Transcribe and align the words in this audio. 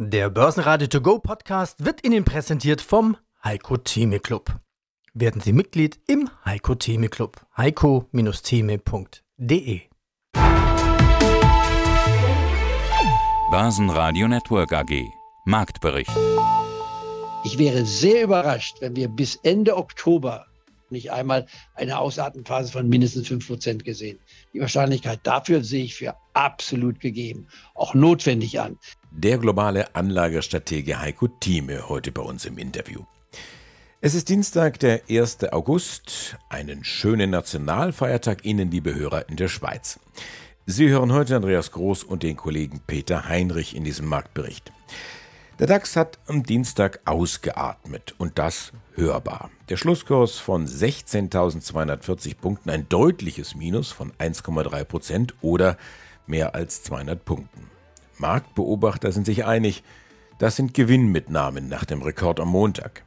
Der 0.00 0.30
Börsenradio 0.30 0.86
To 0.86 1.00
Go 1.00 1.18
Podcast 1.18 1.84
wird 1.84 2.06
Ihnen 2.06 2.24
präsentiert 2.24 2.80
vom 2.80 3.16
Heiko 3.42 3.78
Theme 3.78 4.20
Club. 4.20 4.60
Werden 5.12 5.40
Sie 5.40 5.52
Mitglied 5.52 5.98
im 6.06 6.30
Heiko 6.44 6.76
Theme 6.76 7.08
Club. 7.08 7.44
heiko-theme.de 7.56 9.80
Börsenradio 13.50 14.28
Network 14.28 14.72
AG 14.72 15.02
Marktbericht. 15.44 16.16
Ich 17.42 17.58
wäre 17.58 17.84
sehr 17.84 18.22
überrascht, 18.22 18.76
wenn 18.78 18.94
wir 18.94 19.08
bis 19.08 19.34
Ende 19.42 19.76
Oktober 19.76 20.46
nicht 20.90 21.12
einmal 21.12 21.46
eine 21.74 21.98
Ausatmenphase 21.98 22.72
von 22.72 22.88
mindestens 22.88 23.28
5% 23.28 23.82
gesehen. 23.82 24.18
Die 24.54 24.60
Wahrscheinlichkeit 24.60 25.20
dafür 25.24 25.62
sehe 25.62 25.84
ich 25.84 25.94
für 25.94 26.16
absolut 26.34 27.00
gegeben, 27.00 27.48
auch 27.74 27.94
notwendig 27.94 28.60
an. 28.60 28.78
Der 29.10 29.38
globale 29.38 29.94
Anlagestratege 29.94 31.00
Heiko 31.00 31.28
Thieme 31.28 31.88
heute 31.88 32.12
bei 32.12 32.22
uns 32.22 32.44
im 32.44 32.58
Interview. 32.58 33.04
Es 34.00 34.14
ist 34.14 34.28
Dienstag, 34.28 34.78
der 34.78 35.00
1. 35.10 35.44
August, 35.50 36.36
einen 36.50 36.84
schönen 36.84 37.30
Nationalfeiertag 37.30 38.44
Ihnen, 38.44 38.70
liebe 38.70 38.94
Hörer 38.94 39.28
in 39.28 39.36
der 39.36 39.48
Schweiz. 39.48 39.98
Sie 40.66 40.90
hören 40.90 41.12
heute 41.12 41.34
Andreas 41.34 41.72
Groß 41.72 42.04
und 42.04 42.22
den 42.22 42.36
Kollegen 42.36 42.80
Peter 42.86 43.28
Heinrich 43.28 43.74
in 43.74 43.82
diesem 43.82 44.06
Marktbericht. 44.06 44.72
Der 45.58 45.66
DAX 45.66 45.96
hat 45.96 46.18
am 46.26 46.44
Dienstag 46.44 47.00
ausgeatmet 47.04 48.14
und 48.18 48.38
das 48.38 48.72
hörbar. 48.94 49.50
Der 49.70 49.76
Schlusskurs 49.78 50.38
von 50.38 50.66
16.240 50.66 52.36
Punkten, 52.36 52.70
ein 52.70 52.88
deutliches 52.88 53.56
Minus 53.56 53.90
von 53.90 54.12
1,3 54.18 54.84
Prozent 54.84 55.34
oder 55.40 55.76
mehr 56.26 56.54
als 56.54 56.84
200 56.84 57.24
Punkten. 57.24 57.77
Marktbeobachter 58.18 59.12
sind 59.12 59.26
sich 59.26 59.44
einig, 59.44 59.82
das 60.38 60.56
sind 60.56 60.74
Gewinnmitnahmen 60.74 61.68
nach 61.68 61.84
dem 61.84 62.02
Rekord 62.02 62.40
am 62.40 62.48
Montag. 62.48 63.02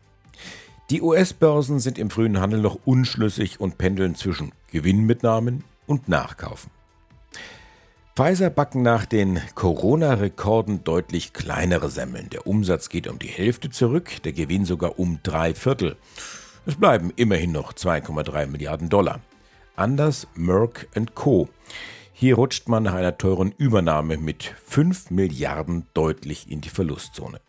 Die 0.89 1.01
US-Börsen 1.01 1.79
sind 1.79 1.97
im 1.97 2.09
frühen 2.09 2.39
Handel 2.39 2.59
noch 2.59 2.79
unschlüssig 2.85 3.61
und 3.61 3.77
pendeln 3.77 4.15
zwischen 4.15 4.51
Gewinnmitnahmen 4.71 5.63
und 5.87 6.09
Nachkaufen. 6.09 6.69
Pfizer 8.13 8.49
backen 8.49 8.81
nach 8.81 9.05
den 9.05 9.39
Corona-Rekorden 9.55 10.83
deutlich 10.83 11.31
kleinere 11.31 11.89
Semmeln. 11.89 12.29
Der 12.29 12.45
Umsatz 12.45 12.89
geht 12.89 13.07
um 13.07 13.19
die 13.19 13.29
Hälfte 13.29 13.69
zurück, 13.69 14.21
der 14.23 14.33
Gewinn 14.33 14.65
sogar 14.65 14.99
um 14.99 15.19
drei 15.23 15.53
Viertel. 15.53 15.95
Es 16.65 16.75
bleiben 16.75 17.13
immerhin 17.15 17.53
noch 17.53 17.71
2,3 17.71 18.47
Milliarden 18.47 18.89
Dollar. 18.89 19.21
Anders 19.77 20.27
Merck 20.35 20.87
Co. 21.15 21.47
Hier 22.13 22.35
rutscht 22.35 22.67
man 22.67 22.83
nach 22.83 22.93
einer 22.93 23.17
teuren 23.17 23.53
Übernahme 23.57 24.17
mit 24.17 24.43
5 24.65 25.11
Milliarden 25.11 25.87
deutlich 25.93 26.51
in 26.51 26.61
die 26.61 26.69
Verlustzone. 26.69 27.39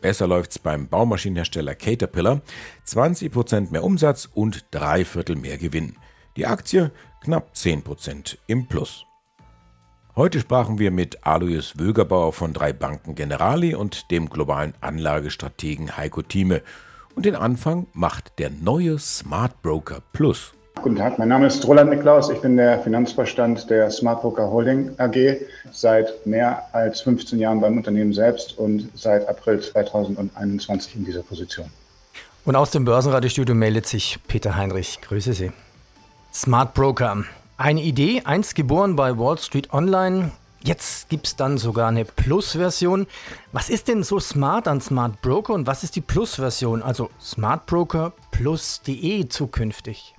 Besser 0.00 0.26
läuft's 0.26 0.58
beim 0.58 0.88
Baumaschinenhersteller 0.88 1.74
Caterpillar. 1.74 2.40
20% 2.86 3.70
mehr 3.70 3.84
Umsatz 3.84 4.28
und 4.32 4.66
drei 4.70 5.04
Viertel 5.04 5.36
mehr 5.36 5.58
Gewinn. 5.58 5.96
Die 6.36 6.46
Aktie 6.46 6.92
knapp 7.20 7.52
10% 7.54 8.38
im 8.46 8.68
Plus. 8.68 9.04
Heute 10.14 10.40
sprachen 10.40 10.78
wir 10.78 10.90
mit 10.90 11.24
Alois 11.24 11.74
Wögerbauer 11.76 12.32
von 12.32 12.52
drei 12.52 12.72
Banken 12.72 13.14
Generali 13.14 13.74
und 13.74 14.10
dem 14.10 14.28
globalen 14.28 14.74
Anlagestrategen 14.80 15.96
Heiko 15.96 16.22
Thieme. 16.22 16.62
Und 17.14 17.24
den 17.24 17.36
Anfang 17.36 17.86
macht 17.92 18.38
der 18.38 18.50
neue 18.50 18.98
Smart 18.98 19.62
Broker 19.62 20.02
Plus. 20.12 20.52
Guten 20.82 20.96
Tag, 20.96 21.18
mein 21.18 21.28
Name 21.28 21.48
ist 21.48 21.66
Roland 21.66 21.90
Niklaus. 21.90 22.30
Ich 22.30 22.40
bin 22.40 22.56
der 22.56 22.78
Finanzvorstand 22.78 23.68
der 23.68 23.90
Smart 23.90 24.22
Broker 24.22 24.48
Holding 24.48 24.92
AG 24.98 25.38
seit 25.72 26.24
mehr 26.24 26.62
als 26.72 27.00
15 27.00 27.40
Jahren 27.40 27.60
beim 27.60 27.76
Unternehmen 27.76 28.12
selbst 28.12 28.56
und 28.56 28.88
seit 28.94 29.28
April 29.28 29.60
2021 29.60 30.94
in 30.94 31.04
dieser 31.04 31.22
Position. 31.22 31.68
Und 32.44 32.54
aus 32.54 32.70
dem 32.70 32.84
Börsenradiostudio 32.84 33.56
meldet 33.56 33.86
sich 33.86 34.20
Peter 34.28 34.54
Heinrich. 34.56 35.00
Grüße 35.00 35.32
Sie. 35.32 35.50
Smart 36.32 36.74
Broker. 36.74 37.24
Eine 37.56 37.82
Idee, 37.82 38.22
einst 38.24 38.54
geboren 38.54 38.94
bei 38.94 39.18
Wall 39.18 39.38
Street 39.38 39.72
Online. 39.72 40.30
Jetzt 40.62 41.08
gibt 41.08 41.26
es 41.26 41.34
dann 41.34 41.58
sogar 41.58 41.88
eine 41.88 42.04
Plus-Version. 42.04 43.08
Was 43.50 43.68
ist 43.68 43.88
denn 43.88 44.04
so 44.04 44.20
smart 44.20 44.68
an 44.68 44.80
Smart 44.80 45.20
Broker 45.22 45.54
und 45.54 45.66
was 45.66 45.82
ist 45.82 45.96
die 45.96 46.02
Plus-Version, 46.02 46.82
also 46.82 47.10
smartbrokerplus.de 47.20 49.28
zukünftig? 49.28 50.14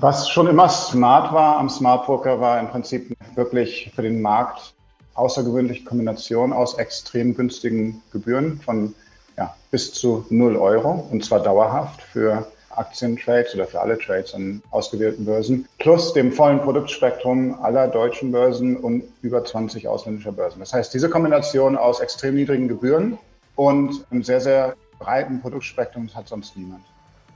Was 0.00 0.28
schon 0.28 0.46
immer 0.46 0.68
smart 0.68 1.32
war 1.32 1.56
am 1.56 1.70
Smart 1.70 2.04
Broker, 2.04 2.38
war 2.38 2.60
im 2.60 2.68
Prinzip 2.68 3.16
wirklich 3.34 3.90
für 3.94 4.02
den 4.02 4.20
Markt 4.20 4.74
außergewöhnliche 5.14 5.84
Kombination 5.84 6.52
aus 6.52 6.74
extrem 6.74 7.34
günstigen 7.34 8.02
Gebühren 8.12 8.60
von 8.60 8.94
ja, 9.38 9.56
bis 9.70 9.94
zu 9.94 10.26
0 10.28 10.56
Euro 10.56 11.08
und 11.10 11.24
zwar 11.24 11.40
dauerhaft 11.42 12.02
für 12.02 12.46
Aktientrades 12.68 13.54
oder 13.54 13.66
für 13.66 13.80
alle 13.80 13.98
Trades 13.98 14.34
an 14.34 14.62
ausgewählten 14.70 15.24
Börsen, 15.24 15.66
plus 15.78 16.12
dem 16.12 16.30
vollen 16.30 16.60
Produktspektrum 16.60 17.58
aller 17.62 17.88
deutschen 17.88 18.32
Börsen 18.32 18.76
und 18.76 19.02
über 19.22 19.46
20 19.46 19.88
ausländischer 19.88 20.32
Börsen. 20.32 20.60
Das 20.60 20.74
heißt, 20.74 20.92
diese 20.92 21.08
Kombination 21.08 21.74
aus 21.74 22.00
extrem 22.00 22.34
niedrigen 22.34 22.68
Gebühren 22.68 23.16
und 23.54 24.04
einem 24.10 24.22
sehr, 24.22 24.42
sehr 24.42 24.74
breiten 24.98 25.40
Produktspektrum 25.40 26.10
hat 26.14 26.28
sonst 26.28 26.54
niemand. 26.54 26.84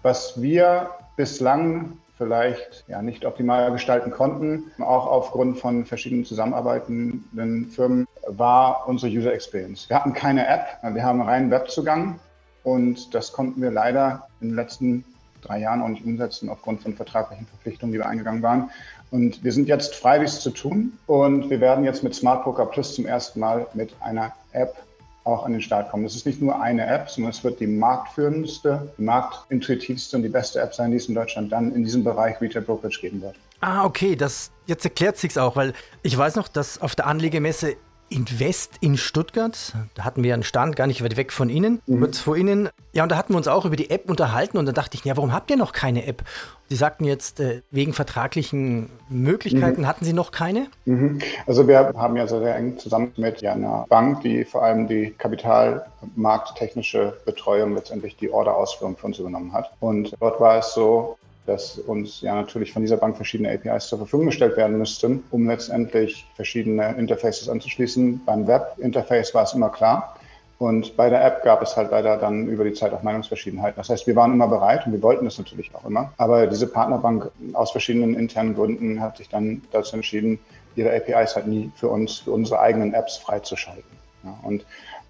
Was 0.03 0.43
wir 0.43 0.91
bislang 1.17 1.97
vielleicht 2.21 2.85
ja, 2.87 3.01
nicht 3.01 3.25
optimal 3.25 3.73
gestalten 3.73 4.11
konnten, 4.11 4.71
auch 4.79 5.07
aufgrund 5.07 5.59
von 5.59 5.87
verschiedenen 5.87 6.27
zusammenarbeitenden 6.27 7.71
Firmen, 7.75 8.07
war 8.27 8.87
unsere 8.87 9.11
User 9.11 9.33
Experience. 9.33 9.89
Wir 9.89 9.97
hatten 9.97 10.13
keine 10.13 10.47
App, 10.47 10.67
wir 10.83 11.03
haben 11.03 11.23
reinen 11.23 11.51
Webzugang 11.51 12.21
und 12.63 13.15
das 13.15 13.33
konnten 13.33 13.63
wir 13.63 13.71
leider 13.71 14.29
in 14.43 14.49
den 14.49 14.57
letzten 14.57 15.05
drei 15.41 15.61
Jahren 15.61 15.81
auch 15.81 15.89
nicht 15.89 16.05
umsetzen 16.05 16.51
aufgrund 16.51 16.83
von 16.83 16.95
vertraglichen 16.95 17.47
Verpflichtungen, 17.47 17.93
die 17.95 17.99
wir 17.99 18.07
eingegangen 18.07 18.43
waren. 18.43 18.71
Und 19.11 19.43
wir 19.43 19.53
sind 19.53 19.67
jetzt 19.67 19.95
frei, 19.95 20.19
dies 20.19 20.41
zu 20.41 20.51
tun 20.51 20.99
und 21.07 21.49
wir 21.49 21.63
werden 21.63 21.87
jetzt 21.87 22.05
mit 22.05 22.15
Smart 22.15 22.45
Poker 22.45 22.67
Plus 22.67 22.95
zum 22.97 23.07
ersten 23.07 23.41
Mal 23.41 23.67
mit 23.73 23.95
einer 24.01 24.33
App 24.53 24.77
auch 25.25 25.45
an 25.45 25.53
den 25.53 25.61
Start 25.61 25.91
kommen. 25.91 26.05
Das 26.05 26.15
ist 26.15 26.27
nicht 26.27 26.41
nur 26.41 26.61
eine 26.61 26.87
App, 26.87 27.11
sondern 27.11 27.31
es 27.31 27.45
wird 27.45 27.61
die 27.61 27.67
marktführendste, 27.67 28.93
die 28.97 29.03
marktintuitivste 29.03 30.17
und 30.17 30.23
die 30.23 30.29
beste 30.29 30.61
App 30.61 30.75
sein, 30.75 30.91
die 30.91 30.97
es 30.97 31.09
in 31.09 31.15
Deutschland 31.15 31.53
dann 31.53 31.73
in 31.75 31.85
diesem 31.85 32.05
Bereich 32.05 32.41
Retail 32.41 32.63
Brokerage 32.63 33.01
geben 33.01 33.21
wird. 33.23 33.37
Ah, 33.61 33.85
okay, 33.85 34.17
das 34.17 34.51
jetzt 34.67 34.85
erklärt 34.85 35.19
sich's 35.19 35.37
auch, 35.37 35.57
weil 35.57 35.75
ich 36.03 36.17
weiß 36.17 36.37
noch, 36.37 36.49
dass 36.49 36.81
auf 36.81 36.95
der 36.95 37.07
Anlegemesse 37.07 37.77
Invest 38.11 38.73
in 38.81 38.97
Stuttgart. 38.97 39.75
Da 39.95 40.05
hatten 40.05 40.25
wir 40.25 40.35
einen 40.35 40.43
Stand 40.43 40.75
gar 40.75 40.89
nicht 40.89 41.03
weit 41.03 41.17
weg 41.17 41.33
von 41.33 41.49
Ihnen, 41.49 41.81
mhm. 41.87 42.01
kurz 42.01 42.19
vor 42.19 42.37
Ihnen. 42.37 42.69
Ja, 42.93 43.05
und 43.05 43.13
da 43.13 43.17
hatten 43.17 43.33
wir 43.33 43.37
uns 43.37 43.47
auch 43.47 43.65
über 43.65 43.77
die 43.77 43.89
App 43.89 44.11
unterhalten 44.11 44.59
und 44.59 44.67
da 44.67 44.73
dachte 44.73 44.97
ich, 44.97 45.05
ja, 45.05 45.17
warum 45.17 45.33
habt 45.33 45.49
ihr 45.51 45.57
noch 45.57 45.73
keine 45.73 46.07
App? 46.07 46.25
Sie 46.69 46.75
sagten 46.75 47.05
jetzt, 47.05 47.39
äh, 47.39 47.63
wegen 47.71 47.93
vertraglichen 47.93 48.91
Möglichkeiten 49.09 49.83
mhm. 49.83 49.87
hatten 49.87 50.05
Sie 50.05 50.13
noch 50.13 50.33
keine? 50.33 50.67
Mhm. 50.87 51.21
Also 51.47 51.69
wir 51.69 51.93
haben 51.97 52.17
ja 52.17 52.27
sehr, 52.27 52.41
sehr 52.41 52.57
eng 52.57 52.79
zusammen 52.79 53.13
mit 53.17 53.45
einer 53.45 53.87
Bank, 53.89 54.23
die 54.23 54.45
vor 54.45 54.65
allem 54.65 54.89
die 54.89 55.15
kapitalmarkttechnische 55.17 57.17
Betreuung 57.25 57.75
letztendlich 57.75 58.17
die 58.17 58.31
Orderausführung 58.31 58.97
für 58.97 59.07
uns 59.07 59.21
übernommen 59.21 59.53
hat. 59.53 59.71
Und 59.79 60.17
dort 60.19 60.41
war 60.41 60.59
es 60.59 60.75
so, 60.75 61.17
dass 61.47 61.79
uns 61.79 62.21
ja 62.21 62.35
natürlich 62.35 62.73
von 62.73 62.83
dieser 62.83 62.97
Bank 62.97 63.17
verschiedene 63.17 63.51
APIs 63.51 63.89
zur 63.89 63.99
Verfügung 63.99 64.27
gestellt 64.27 64.57
werden 64.57 64.79
müssten, 64.79 65.25
um 65.31 65.49
letztendlich 65.49 66.27
verschiedene 66.37 66.95
Interfaces 66.97 67.49
anzuschließen. 67.49 68.23
Beim 68.25 68.47
Web-Interface 68.47 69.35
war 69.35 69.45
es 69.45 69.55
immer 69.55 69.71
klar. 69.71 70.17
Und 70.59 70.95
bei 70.95 71.09
der 71.09 71.25
App 71.25 71.43
gab 71.43 71.63
es 71.63 71.75
halt 71.75 71.91
leider 71.91 72.19
dann 72.19 72.47
über 72.47 72.65
die 72.65 72.75
Zeit 72.75 72.93
auch 72.93 73.03
Meinungsverschiedenheiten. 73.03 73.79
Das 73.79 73.89
heißt, 73.89 74.07
wir 74.07 74.15
waren 74.15 74.31
immer 74.35 74.47
bereit 74.47 74.85
und 74.85 74.93
wir 74.93 75.03
wollten 75.03 75.25
das 75.25 75.39
natürlich 75.39 75.75
auch 75.75 75.87
immer. 75.87 76.13
Aber 76.19 76.47
diese 76.47 76.67
Partnerbank 76.67 77.31
aus 77.55 77.71
verschiedenen 77.71 78.15
internen 78.15 78.55
Gründen 78.55 79.01
hat 79.01 79.17
sich 79.17 79.31
dann 79.31 79.63
dazu 79.73 79.97
entschieden, 79.97 80.39
ihre 80.77 80.95
APIs 80.95 81.35
halt 81.35 81.47
nie 81.47 81.73
für 81.77 81.89
uns, 81.89 82.19
für 82.19 82.33
unsere 82.33 82.61
eigenen 82.61 82.93
Apps 82.93 83.17
freizuschalten. 83.17 83.83
Ja, 84.23 84.35
und 84.43 84.67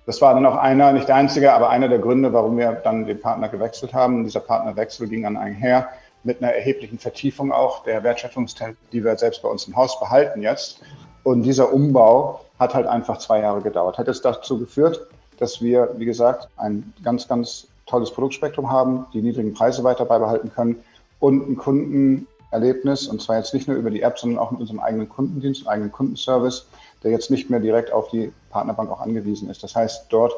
das 0.07 0.23
war 0.23 0.35
dann 0.35 0.47
auch 0.47 0.57
einer, 0.57 0.93
nicht 0.93 1.09
der 1.09 1.17
einzige, 1.17 1.53
aber 1.53 1.69
einer 1.69 1.89
der 1.89 1.99
Gründe, 1.99 2.33
warum 2.33 2.57
wir 2.57 2.71
dann 2.73 3.07
den 3.07 3.21
Partner 3.21 3.49
gewechselt 3.49 3.93
haben. 3.93 4.19
Und 4.19 4.25
dieser 4.25 4.41
Partnerwechsel 4.41 5.09
ging 5.09 5.25
dann 5.25 5.37
einher 5.37 5.89
mit 6.23 6.43
einer 6.43 6.53
erheblichen 6.53 6.99
Vertiefung 6.99 7.53
auch 7.53 7.85
der 7.85 8.03
Wertschöpfungstechnik, 8.03 8.77
die 8.93 9.05
wir 9.05 9.17
selbst 9.17 9.43
bei 9.43 9.49
uns 9.49 9.67
im 9.67 9.77
Haus 9.77 9.99
behalten 9.99 10.43
jetzt. 10.43 10.81
Und 11.23 11.43
dieser 11.43 11.73
Umbau 11.73 12.41
hat 12.59 12.75
halt 12.75 12.87
einfach 12.87 13.19
zwei 13.19 13.41
Jahre 13.41 13.61
gedauert. 13.61 13.99
Hat 13.99 14.09
es 14.09 14.21
dazu 14.21 14.59
geführt, 14.59 15.07
dass 15.39 15.63
wir, 15.63 15.95
wie 15.97 16.05
gesagt, 16.05 16.49
ein 16.57 16.93
ganz, 17.03 17.27
ganz 17.27 17.69
tolles 17.87 18.11
Produktspektrum 18.11 18.71
haben, 18.71 19.07
die 19.13 19.23
niedrigen 19.23 19.55
Preise 19.55 19.83
weiter 19.83 20.05
beibehalten 20.05 20.53
können 20.53 20.83
und 21.19 21.49
ein 21.49 21.57
Kundenerlebnis, 21.57 23.09
und 23.09 23.21
zwar 23.21 23.37
jetzt 23.37 23.53
nicht 23.53 23.67
nur 23.67 23.77
über 23.77 23.91
die 23.91 24.03
App, 24.03 24.19
sondern 24.19 24.39
auch 24.39 24.51
mit 24.51 24.61
unserem 24.61 24.81
eigenen 24.81 25.09
Kundendienst, 25.09 25.67
eigenen 25.67 25.91
Kundenservice, 25.91 26.67
der 27.03 27.11
jetzt 27.11 27.31
nicht 27.31 27.51
mehr 27.51 27.61
direkt 27.61 27.93
auf 27.93 28.09
die 28.09 28.33
Partnerbank 28.51 28.91
auch 28.91 29.01
angewiesen 29.01 29.51
ist. 29.51 29.63
Das 29.63 29.75
heißt, 29.75 30.07
dort 30.11 30.35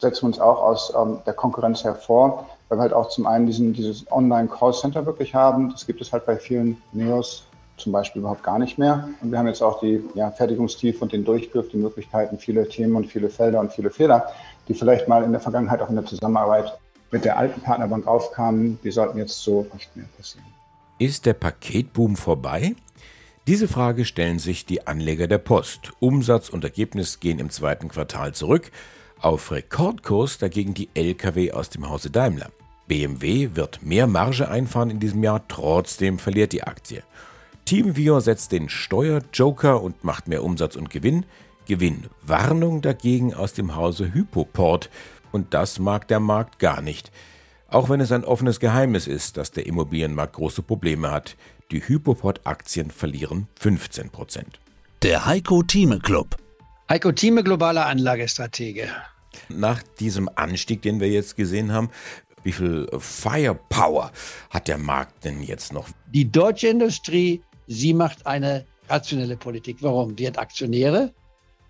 setzen 0.00 0.22
wir 0.22 0.26
uns 0.28 0.40
auch 0.40 0.62
aus 0.62 0.92
ähm, 0.96 1.18
der 1.26 1.34
Konkurrenz 1.34 1.84
hervor, 1.84 2.46
weil 2.68 2.78
wir 2.78 2.82
halt 2.82 2.92
auch 2.92 3.08
zum 3.08 3.26
einen 3.26 3.46
diesen, 3.46 3.72
dieses 3.72 4.10
Online-Call-Center 4.10 5.06
wirklich 5.06 5.34
haben. 5.34 5.70
Das 5.70 5.86
gibt 5.86 6.00
es 6.00 6.12
halt 6.12 6.26
bei 6.26 6.36
vielen 6.36 6.76
Neos 6.92 7.46
zum 7.76 7.92
Beispiel 7.92 8.20
überhaupt 8.20 8.42
gar 8.42 8.58
nicht 8.58 8.78
mehr. 8.78 9.08
Und 9.20 9.30
wir 9.30 9.38
haben 9.38 9.46
jetzt 9.46 9.62
auch 9.62 9.80
die 9.80 10.02
ja, 10.14 10.30
Fertigungstiefe 10.30 11.00
und 11.00 11.12
den 11.12 11.24
Durchgriff, 11.24 11.68
die 11.68 11.76
Möglichkeiten, 11.76 12.38
viele 12.38 12.66
Themen 12.68 12.96
und 12.96 13.06
viele 13.06 13.28
Felder 13.28 13.60
und 13.60 13.70
viele 13.70 13.90
Fehler 13.90 14.32
die 14.68 14.74
vielleicht 14.74 15.08
mal 15.08 15.22
in 15.22 15.32
der 15.32 15.40
Vergangenheit 15.40 15.80
auch 15.80 15.88
in 15.88 15.96
der 15.96 16.04
Zusammenarbeit 16.04 16.78
mit 17.10 17.24
der 17.24 17.38
alten 17.38 17.60
Partnerbank 17.60 18.06
aufkamen, 18.06 18.78
die 18.82 18.90
sollten 18.90 19.18
jetzt 19.18 19.42
so 19.42 19.66
nicht 19.74 19.94
mehr 19.96 20.06
passieren. 20.16 20.46
Ist 20.98 21.26
der 21.26 21.34
Paketboom 21.34 22.16
vorbei? 22.16 22.74
Diese 23.46 23.68
Frage 23.68 24.04
stellen 24.04 24.40
sich 24.40 24.66
die 24.66 24.86
Anleger 24.86 25.28
der 25.28 25.38
Post. 25.38 25.92
Umsatz 26.00 26.48
und 26.48 26.64
Ergebnis 26.64 27.20
gehen 27.20 27.38
im 27.38 27.50
zweiten 27.50 27.88
Quartal 27.88 28.34
zurück. 28.34 28.72
Auf 29.20 29.52
Rekordkurs 29.52 30.38
dagegen 30.38 30.74
die 30.74 30.88
Lkw 30.94 31.52
aus 31.52 31.70
dem 31.70 31.88
Hause 31.88 32.10
Daimler. 32.10 32.50
BMW 32.86 33.50
wird 33.54 33.82
mehr 33.82 34.06
Marge 34.06 34.48
einfahren 34.48 34.90
in 34.90 35.00
diesem 35.00 35.22
Jahr, 35.22 35.46
trotzdem 35.48 36.18
verliert 36.18 36.52
die 36.52 36.62
Aktie. 36.62 37.02
TeamViewer 37.66 38.20
setzt 38.20 38.52
den 38.52 38.68
Steuerjoker 38.68 39.82
und 39.82 40.04
macht 40.04 40.28
mehr 40.28 40.44
Umsatz 40.44 40.76
und 40.76 40.88
Gewinn. 40.88 41.26
Gewinnwarnung 41.66 42.80
dagegen 42.80 43.34
aus 43.34 43.54
dem 43.54 43.74
Hause 43.74 44.14
Hypoport. 44.14 44.88
Und 45.32 45.52
das 45.52 45.80
mag 45.80 46.06
der 46.06 46.20
Markt 46.20 46.60
gar 46.60 46.80
nicht. 46.80 47.10
Auch 47.68 47.90
wenn 47.90 48.00
es 48.00 48.12
ein 48.12 48.24
offenes 48.24 48.60
Geheimnis 48.60 49.08
ist, 49.08 49.36
dass 49.36 49.50
der 49.50 49.66
Immobilienmarkt 49.66 50.34
große 50.34 50.62
Probleme 50.62 51.10
hat. 51.10 51.36
Die 51.72 51.80
Hypoport-Aktien 51.80 52.92
verlieren 52.92 53.48
15 53.58 54.10
Prozent. 54.10 54.60
Der 55.02 55.26
Heiko 55.26 55.64
Thieme 55.64 55.98
Club. 55.98 56.36
Heiko 56.88 57.10
Thieme, 57.10 57.42
globaler 57.42 57.86
Anlagestratege. 57.86 58.88
Nach 59.48 59.82
diesem 59.98 60.30
Anstieg, 60.36 60.82
den 60.82 61.00
wir 61.00 61.08
jetzt 61.08 61.36
gesehen 61.36 61.72
haben, 61.72 61.90
wie 62.46 62.52
viel 62.52 62.86
Firepower 62.98 64.12
hat 64.50 64.68
der 64.68 64.78
Markt 64.78 65.24
denn 65.24 65.42
jetzt 65.42 65.72
noch? 65.72 65.88
Die 66.14 66.30
deutsche 66.30 66.68
Industrie, 66.68 67.42
sie 67.66 67.92
macht 67.92 68.24
eine 68.24 68.64
rationelle 68.88 69.36
Politik. 69.36 69.78
Warum? 69.80 70.14
Die 70.14 70.28
hat 70.28 70.38
Aktionäre, 70.38 71.12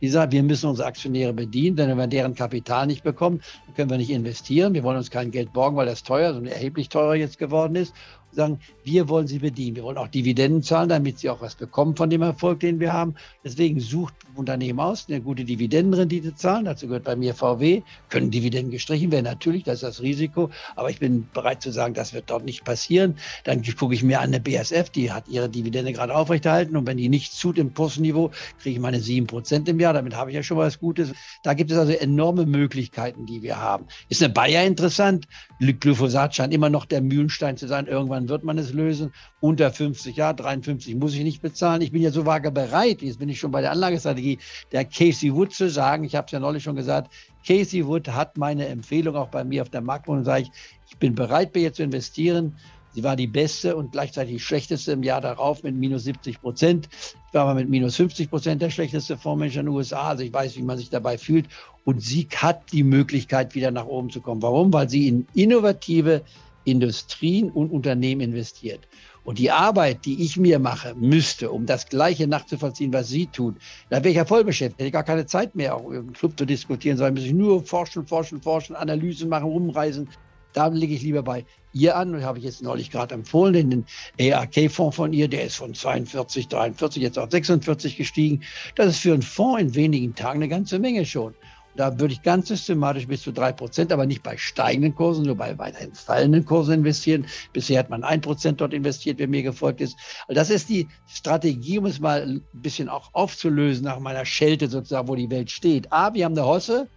die 0.03 0.09
sagen, 0.09 0.33
wir 0.33 0.43
müssen 0.43 0.69
unsere 0.69 0.87
Aktionäre 0.87 1.33
bedienen, 1.33 1.77
denn 1.77 1.89
wenn 1.89 1.97
wir 1.97 2.07
deren 2.07 2.35
Kapital 2.35 2.87
nicht 2.87 3.03
bekommen, 3.03 3.41
können 3.75 3.89
wir 3.89 3.97
nicht 3.97 4.11
investieren. 4.11 4.75
Wir 4.75 4.83
wollen 4.83 4.99
uns 4.99 5.11
kein 5.11 5.31
Geld 5.31 5.55
borgen, 5.55 5.77
weil 5.79 5.87
das 5.87 6.03
teuer, 6.03 6.35
sondern 6.35 6.53
erheblich 6.53 6.91
teurer 6.91 7.15
jetzt 7.15 7.39
geworden 7.39 7.75
ist 7.75 7.95
sagen, 8.37 8.61
wir 8.85 9.09
wollen 9.09 9.27
sie 9.27 9.41
bedienen. 9.41 9.77
Wir 9.77 9.83
wollen 9.83 9.99
auch 9.99 10.09
Dividenden 10.09 10.63
zahlen, 10.63 10.89
damit 10.89 11.19
sie 11.19 11.31
auch 11.31 11.41
was 11.41 11.55
bekommen 11.55 11.97
von 11.97 12.09
dem 12.11 12.23
Erfolg, 12.23 12.61
den 12.61 12.79
wir 12.79 12.93
haben. 12.93 13.15
Deswegen 13.45 13.81
sucht 13.81 14.15
Unternehmen 14.37 14.79
aus, 14.79 15.07
eine 15.09 15.21
gute 15.21 15.45
Dividendenrendite 15.45 16.35
zahlen. 16.35 16.67
Dazu 16.67 16.87
gehört 16.87 17.05
bei 17.05 17.17
mir 17.17 17.35
VW. 17.35 17.83
Können 18.11 18.31
Dividenden 18.31 18.71
gestrichen 18.71 19.11
werden? 19.11 19.25
Natürlich, 19.25 19.65
das 19.65 19.77
ist 19.77 19.83
das 19.83 20.03
Risiko. 20.03 20.51
Aber 20.77 20.91
ich 20.91 21.01
bin 21.01 21.27
bereit 21.33 21.63
zu 21.63 21.73
sagen, 21.73 21.95
das 21.95 22.13
wird 22.13 22.31
dort 22.31 22.45
nicht 22.45 22.65
passieren. 22.65 23.17
Dann 23.45 23.63
gucke 23.77 23.95
ich 23.95 24.03
mir 24.03 24.21
an 24.21 24.27
eine 24.27 24.41
BSF, 24.41 24.91
die 24.91 25.11
hat 25.11 25.29
ihre 25.29 25.49
Dividende 25.49 25.93
gerade 25.93 26.15
aufrechterhalten. 26.15 26.77
Und 26.77 26.87
wenn 26.87 26.99
die 26.99 27.09
nichts 27.09 27.39
tut 27.39 27.59
im 27.59 27.75
Kursniveau, 27.75 28.31
kriege 28.61 28.77
ich 28.77 28.81
meine 28.81 28.99
7% 28.99 29.69
im 29.69 29.81
Jahr. 29.81 29.95
Damit 29.95 30.15
habe 30.15 30.31
ich 30.31 30.37
ja 30.37 30.43
schon 30.43 30.59
was 30.59 30.79
Gutes. 30.79 31.13
Da 31.43 31.55
gibt 31.55 31.71
es 31.71 31.79
also 31.79 31.93
enorme 31.93 32.47
Möglichkeiten, 32.47 33.27
die 33.27 33.43
wir 33.43 33.59
haben. 33.59 33.87
Ist 34.09 34.23
eine 34.23 34.33
Bayer 34.33 34.65
interessant? 34.65 35.27
Glyphosat 35.59 36.35
scheint 36.35 36.53
immer 36.53 36.69
noch 36.69 36.85
der 36.85 37.01
Mühlenstein 37.01 37.57
zu 37.57 37.67
sein. 37.67 37.87
Irgendwann 37.87 38.26
wird 38.29 38.45
man 38.45 38.59
es 38.59 38.73
lösen. 38.73 39.13
Unter 39.41 39.71
50, 39.73 40.17
ja, 40.17 40.33
53 40.33 40.95
muss 40.97 41.15
ich 41.15 41.23
nicht 41.23 41.43
bezahlen. 41.43 41.83
Ich 41.83 41.93
bin 41.93 42.03
ja 42.03 42.11
so 42.11 42.27
vage 42.27 42.51
bereit, 42.51 43.03
jetzt 43.03 43.19
bin 43.19 43.29
ich 43.29 43.39
schon 43.39 43.51
bei 43.51 43.61
der 43.61 43.73
Anlagestrategie, 43.73 44.39
der 44.73 44.85
Casey 44.85 45.35
Wood 45.35 45.53
zu 45.53 45.71
sagen. 45.71 46.05
Ich 46.05 46.15
habe 46.15 46.27
es 46.27 46.33
ja 46.33 46.41
neulich 46.41 46.63
schon 46.63 46.77
gesagt, 46.77 47.13
Casey 47.47 47.87
Wood 47.87 48.09
hat 48.09 48.37
meine 48.37 48.67
Empfehlung 48.67 49.17
auch 49.17 49.29
bei 49.29 49.45
mir 49.45 49.63
auf 49.63 49.71
der 49.71 49.81
Marktwohnung, 49.81 50.25
sage 50.25 50.43
ich, 50.43 50.51
ich 50.89 50.97
bin 50.99 51.15
bereit, 51.15 51.53
bei 51.53 51.61
ihr 51.61 51.73
zu 51.73 51.83
investieren. 51.83 52.57
Sie 52.97 53.05
war 53.05 53.15
die 53.15 53.27
beste 53.27 53.77
und 53.77 53.93
gleichzeitig 53.93 54.37
die 54.37 54.41
schlechteste 54.41 54.93
im 54.93 55.03
Jahr 55.03 55.21
darauf 55.21 55.63
mit 55.63 55.75
minus 55.75 56.05
70 56.05 56.41
Prozent. 56.41 56.89
Ich 57.29 57.35
war 57.35 57.43
aber 57.43 57.53
mit 57.53 57.69
minus 57.69 57.97
50 57.97 58.31
Prozent 58.31 58.63
der 58.63 58.71
schlechteste 58.71 59.19
Fondsmanager 59.19 59.61
in 59.61 59.67
den 59.67 59.75
USA. 59.75 60.09
Also 60.09 60.23
ich 60.23 60.33
weiß, 60.33 60.57
wie 60.57 60.63
man 60.63 60.79
sich 60.79 60.89
dabei 60.89 61.19
fühlt. 61.19 61.47
Und 61.85 62.01
sie 62.01 62.27
hat 62.35 62.73
die 62.73 62.83
Möglichkeit, 62.83 63.55
wieder 63.55 63.71
nach 63.71 63.85
oben 63.85 64.09
zu 64.09 64.23
kommen. 64.23 64.41
Warum? 64.41 64.73
Weil 64.73 64.89
sie 64.89 65.09
in 65.09 65.27
innovative 65.35 66.23
Industrien 66.67 67.51
und 67.51 67.71
Unternehmen 67.71 68.21
investiert. 68.21 68.87
Und 69.25 69.39
die 69.39 69.51
Arbeit, 69.51 70.05
die 70.05 70.23
ich 70.23 70.37
mir 70.37 70.59
mache, 70.59 70.95
müsste, 70.95 71.51
um 71.51 71.67
das 71.67 71.89
Gleiche 71.89 72.29
nachzuvollziehen, 72.29 72.93
was 72.93 73.09
Sie 73.09 73.27
tun, 73.27 73.57
da 73.91 73.97
wäre 73.99 74.11
ich 74.11 74.17
ja 74.17 74.25
voll 74.25 74.45
beschäftigt. 74.45 74.81
Hätte 74.81 74.93
gar 74.93 75.03
keine 75.03 75.27
Zeit 75.27 75.55
mehr, 75.57 75.75
auch 75.75 75.91
im 75.91 76.13
Club 76.13 76.39
zu 76.39 76.45
diskutieren, 76.45 76.97
sondern 76.97 77.15
muss 77.15 77.25
ich 77.25 77.33
nur 77.33 77.65
forschen, 77.65 78.07
forschen, 78.07 78.41
forschen, 78.41 78.77
Analysen 78.77 79.29
machen, 79.29 79.47
rumreisen. 79.47 80.09
Da 80.53 80.69
lege 80.69 80.95
ich 80.95 81.03
lieber 81.03 81.23
bei 81.23 81.45
ihr 81.73 81.97
an. 81.97 82.15
Und 82.15 82.23
habe 82.23 82.39
ich 82.39 82.45
jetzt 82.45 82.63
neulich 82.63 82.91
gerade 82.91 83.15
empfohlen, 83.15 83.85
den 84.19 84.33
ARK-Fonds 84.33 84.97
von 84.97 85.13
ihr, 85.13 85.29
der 85.29 85.45
ist 85.45 85.57
von 85.57 85.75
42, 85.75 86.49
43 86.49 87.03
jetzt 87.03 87.19
auf 87.19 87.31
46 87.31 87.97
gestiegen. 87.97 88.43
Das 88.77 88.87
ist 88.87 88.99
für 89.01 89.13
einen 89.13 89.23
Fonds 89.23 89.61
in 89.61 89.75
wenigen 89.75 90.15
Tagen 90.15 90.39
eine 90.39 90.49
ganze 90.49 90.79
Menge 90.79 91.05
schon. 91.05 91.35
Da 91.77 92.01
würde 92.01 92.15
ich 92.15 92.23
ganz 92.23 92.49
systematisch 92.49 93.07
bis 93.07 93.23
zu 93.23 93.33
drei 93.33 93.53
Prozent, 93.53 93.93
aber 93.93 94.07
nicht 94.07 94.23
bei 94.23 94.37
steigenden 94.37 94.95
Kursen, 94.95 95.27
nur 95.27 95.37
bei 95.37 95.59
weiterhin 95.59 95.95
fallenden 95.95 96.45
Kursen 96.45 96.75
investieren. 96.75 97.27
Bisher 97.53 97.79
hat 97.79 97.91
man 97.91 98.03
ein 98.03 98.21
Prozent 98.21 98.61
dort 98.61 98.73
investiert, 98.73 99.19
wer 99.19 99.29
mir 99.29 99.43
gefolgt 99.43 99.81
ist. 99.81 99.97
Also 100.27 100.41
das 100.41 100.51
ist 100.51 100.69
die 100.69 100.89
Strategie, 101.07 101.79
um 101.79 101.87
es 101.87 102.01
mal 102.01 102.23
ein 102.23 102.43
bisschen 102.55 102.89
auch 102.89 103.11
aufzulösen 103.13 103.85
nach 103.85 104.01
meiner 104.01 104.25
Schelte 104.25 104.69
sozusagen, 104.69 105.09
wo 105.09 105.15
die 105.15 105.31
Welt 105.31 105.51
steht. 105.51 105.93
A, 105.93 106.15
wir 106.15 106.25
haben 106.25 106.37
eine 106.37 106.47
Hosse. 106.47 106.89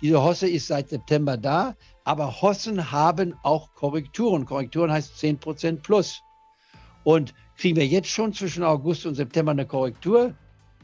Diese 0.00 0.22
Hosse 0.22 0.48
ist 0.48 0.68
seit 0.68 0.88
September 0.88 1.36
da, 1.36 1.74
aber 2.04 2.40
Hossen 2.42 2.92
haben 2.92 3.34
auch 3.42 3.74
Korrekturen. 3.74 4.44
Korrekturen 4.44 4.92
heißt 4.92 5.18
10 5.18 5.38
Prozent 5.38 5.82
plus. 5.82 6.22
Und 7.02 7.34
kriegen 7.56 7.76
wir 7.76 7.86
jetzt 7.86 8.08
schon 8.08 8.32
zwischen 8.32 8.62
August 8.62 9.06
und 9.06 9.14
September 9.14 9.52
eine 9.52 9.66
Korrektur, 9.66 10.34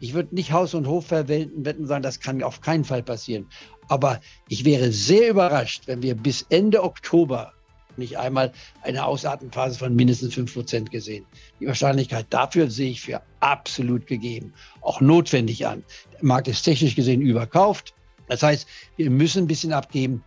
ich 0.01 0.15
würde 0.15 0.35
nicht 0.35 0.51
Haus 0.51 0.75
und 0.75 0.87
Hof 0.87 1.07
verwenden, 1.07 1.65
wetten 1.65 1.87
sagen, 1.87 2.03
das 2.03 2.21
kann 2.21 2.43
auf 2.43 2.63
keinen 2.63 2.85
Fall 2.85 3.03
passieren. 3.03 3.47
Aber 3.89 4.21
ich 4.49 4.65
wäre 4.65 4.91
sehr 4.93 5.29
überrascht, 5.29 5.83
wenn 5.87 6.03
wir 6.03 6.15
bis 6.15 6.47
Ende 6.49 6.83
Oktober 6.83 7.53
nicht 7.97 8.19
einmal 8.19 8.53
eine 8.83 9.05
Ausatmenphase 9.05 9.79
von 9.79 9.95
mindestens 9.95 10.35
5% 10.35 10.91
gesehen. 10.91 11.27
Die 11.61 11.67
Wahrscheinlichkeit 11.67 12.27
dafür 12.31 12.71
sehe 12.71 12.91
ich 12.91 13.03
für 13.03 13.21
absolut 13.41 14.07
gegeben, 14.07 14.55
auch 14.81 15.03
notwendig 15.03 15.67
an. 15.67 15.85
Der 16.15 16.25
Markt 16.25 16.49
ist 16.49 16.63
technisch 16.63 16.97
gesehen 16.97 17.21
überkauft. 17.21 17.95
Das 18.29 18.43
heißt, 18.43 18.67
wir 18.97 19.11
müssen 19.11 19.45
ein 19.45 19.49
bisschen 19.49 19.73
abgeben. 19.73 20.25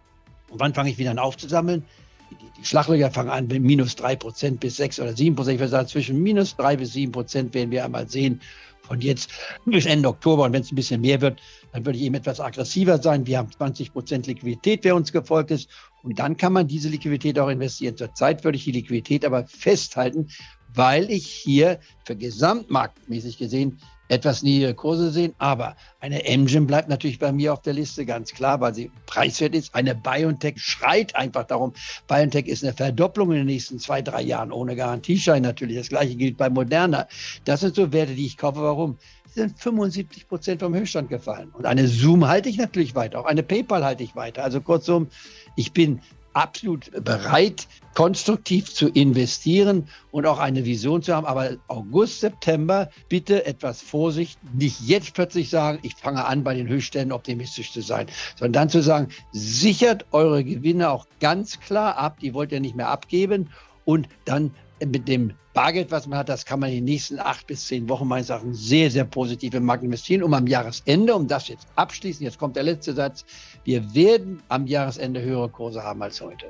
Und 0.50 0.60
wann 0.60 0.74
fange 0.74 0.92
ich 0.92 1.00
wieder 1.00 1.12
an 1.12 1.20
aufzusammeln? 1.20 1.84
Die, 2.30 2.36
die 2.60 2.66
Schlaglöcher 2.66 3.10
fangen 3.10 3.30
an 3.30 3.48
mit 3.48 3.64
minus 3.64 3.96
3% 3.98 4.60
bis 4.60 4.76
6 4.76 5.00
oder 5.00 5.12
7%. 5.12 5.30
Ich 5.30 5.60
würde 5.60 5.70
sagen, 5.70 5.88
zwischen 5.88 6.22
minus 6.22 6.56
3 6.58 6.78
bis 6.78 6.94
7% 6.94 7.54
werden 7.54 7.72
wir 7.72 7.86
einmal 7.86 8.08
sehen 8.08 8.42
von 8.84 9.02
jetzt 9.02 9.30
bis 9.66 9.86
Ende 9.86 10.10
Oktober. 10.10 10.44
Und 10.44 10.54
wenn 10.54 10.62
es 10.62 10.72
ein 10.72 10.76
bisschen 10.76 11.02
mehr 11.02 11.22
wird, 11.22 11.42
dann 11.72 11.86
würde 11.86 11.98
ich 11.98 12.06
eben 12.06 12.16
etwas 12.16 12.40
aggressiver 12.40 13.02
sein. 13.02 13.26
Wir 13.26 13.38
haben 13.38 13.52
20 13.52 13.94
Prozent 13.94 14.28
Liquidität, 14.28 14.84
wer 14.84 14.96
uns 14.96 15.12
gefolgt 15.12 15.52
ist. 15.52 15.70
Und 16.04 16.20
dann 16.20 16.38
kann 16.38 16.54
man 16.54 16.68
diese 16.68 16.90
Liquidität 16.90 17.40
auch 17.40 17.50
investieren. 17.50 17.98
Zurzeit 17.98 18.44
würde 18.44 18.58
ich 18.58 18.66
die 18.66 18.72
Liquidität 18.72 19.26
aber 19.26 19.48
festhalten, 19.48 20.28
weil 20.74 21.10
ich 21.10 21.26
hier 21.26 21.80
für 22.06 22.16
gesamtmarktmäßig 22.16 23.38
gesehen 23.38 23.80
etwas 24.14 24.44
niedrigere 24.44 24.74
Kurse 24.74 25.12
sehen. 25.12 25.34
Aber 25.38 25.76
eine 26.00 26.26
Engine 26.26 26.66
bleibt 26.66 26.90
natürlich 26.90 27.20
bei 27.20 27.32
mir 27.32 27.54
auf 27.54 27.62
der 27.62 27.74
Liste, 27.74 28.06
ganz 28.06 28.34
klar, 28.34 28.62
weil 28.62 28.74
sie 28.74 28.92
preiswert 29.06 29.56
ist. 29.56 29.74
Eine 29.76 29.96
BioNTech 29.96 30.60
schreit 30.60 31.16
einfach 31.16 31.44
darum. 31.46 31.74
BioNTech 32.08 32.48
ist 32.48 32.64
eine 32.64 32.74
Verdopplung 32.74 33.32
in 33.32 33.38
den 33.38 33.48
nächsten 33.48 33.80
zwei, 33.80 34.02
drei 34.02 34.22
Jahren 34.22 34.52
ohne 34.52 34.76
Garantieschein 34.76 35.42
natürlich. 35.42 35.78
Das 35.78 35.90
gleiche 35.90 36.16
gilt 36.16 36.38
bei 36.38 36.50
Moderna. 36.50 37.08
Das 37.46 37.62
sind 37.62 37.76
so 37.76 37.92
Werte, 37.92 38.16
die 38.16 38.26
ich 38.26 38.38
kaufe. 38.38 38.62
Warum? 38.62 38.98
Sie 39.34 39.42
sind 39.42 39.60
75 39.60 40.28
Prozent 40.28 40.62
vom 40.62 40.76
Höchststand 40.76 41.10
gefallen. 41.10 41.50
Und 41.54 41.66
eine 41.66 41.88
Zoom 41.88 42.28
halte 42.28 42.50
ich 42.50 42.58
natürlich 42.58 42.94
weiter. 42.94 43.20
Auch 43.20 43.26
eine 43.26 43.42
PayPal 43.42 43.84
halte 43.84 44.04
ich 44.04 44.16
weiter. 44.16 44.44
Also 44.44 44.62
kurzum, 44.62 45.08
ich 45.56 45.74
bin 45.74 46.02
absolut 46.34 46.92
bereit, 47.04 47.68
konstruktiv 47.94 48.74
zu 48.74 48.90
investieren 48.90 49.88
und 50.12 50.26
auch 50.26 50.40
eine 50.40 50.66
Vision 50.66 51.02
zu 51.02 51.16
haben. 51.16 51.26
Aber 51.26 51.52
August, 51.68 52.22
September, 52.22 52.90
bitte 53.10 53.46
etwas 53.46 53.82
Vorsicht. 53.82 54.40
Nicht 54.54 54.82
jetzt 54.82 55.14
plötzlich 55.14 55.50
sagen, 55.50 55.80
ich 55.84 55.96
fange 55.96 56.26
an, 56.26 56.44
bei 56.44 56.56
den 56.56 56.68
Höchstständen 56.68 57.12
optimistisch 57.12 57.72
zu 57.72 57.82
sein, 57.82 58.08
sondern 58.36 58.54
dann 58.54 58.70
zu 58.70 58.82
sagen, 58.82 59.10
sichert 59.32 60.06
eure 60.12 60.44
Gewinne 60.44 60.90
auch 60.90 61.08
ganz 61.20 61.60
klar 61.60 61.98
ab. 61.98 62.20
Die 62.20 62.34
wollt 62.34 62.52
ihr 62.52 62.60
nicht 62.60 62.76
mehr 62.76 62.90
abgeben. 62.90 63.50
Und 63.86 64.08
dann 64.26 64.52
mit 64.86 65.08
dem 65.08 65.34
Bargeld, 65.54 65.92
was 65.92 66.08
man 66.08 66.20
hat, 66.20 66.30
das 66.30 66.46
kann 66.46 66.60
man 66.60 66.70
in 66.70 66.78
den 66.78 66.86
nächsten 66.86 67.20
acht 67.20 67.46
bis 67.48 67.68
zehn 67.68 67.88
Wochen 67.88 68.08
meines 68.08 68.30
Erachtens 68.30 68.60
sehr, 68.60 68.90
sehr 68.90 69.06
positiv 69.06 69.54
im 69.54 69.66
Markt 69.66 69.84
investieren, 69.84 70.24
um 70.24 70.34
am 70.34 70.48
Jahresende, 70.48 71.14
um 71.14 71.28
das 71.28 71.48
jetzt 71.48 71.68
abschließen, 71.76 72.24
jetzt 72.24 72.40
kommt 72.40 72.56
der 72.56 72.64
letzte 72.64 72.94
Satz, 72.94 73.24
wir 73.64 73.94
werden 73.94 74.42
am 74.50 74.66
Jahresende 74.66 75.22
höhere 75.22 75.50
Kurse 75.50 75.84
haben 75.84 76.02
als 76.02 76.20
heute. 76.22 76.48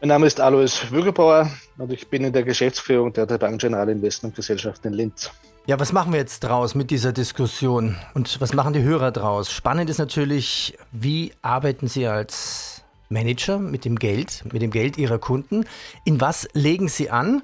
Mein 0.00 0.08
Name 0.08 0.26
ist 0.26 0.40
Alois 0.40 0.90
Wügelbauer 0.90 1.50
und 1.76 1.92
ich 1.92 2.08
bin 2.08 2.24
in 2.24 2.32
der 2.32 2.42
Geschäftsführung 2.42 3.12
der, 3.12 3.26
der 3.26 3.36
Bank 3.36 3.60
General 3.60 3.86
Investment 3.90 4.34
Gesellschaft 4.34 4.86
in 4.86 4.94
Linz. 4.94 5.30
Ja, 5.66 5.78
was 5.78 5.92
machen 5.92 6.12
wir 6.12 6.20
jetzt 6.20 6.40
draus 6.40 6.74
mit 6.74 6.90
dieser 6.90 7.12
Diskussion 7.12 7.96
und 8.14 8.40
was 8.40 8.54
machen 8.54 8.72
die 8.72 8.82
Hörer 8.82 9.12
draus? 9.12 9.52
Spannend 9.52 9.90
ist 9.90 9.98
natürlich, 9.98 10.78
wie 10.90 11.32
arbeiten 11.42 11.86
Sie 11.86 12.06
als 12.06 12.82
Manager 13.10 13.58
mit 13.58 13.84
dem 13.84 13.98
Geld, 13.98 14.44
mit 14.50 14.62
dem 14.62 14.70
Geld 14.70 14.96
Ihrer 14.96 15.18
Kunden? 15.18 15.66
In 16.04 16.20
was 16.20 16.48
legen 16.54 16.88
Sie 16.88 17.10
an? 17.10 17.42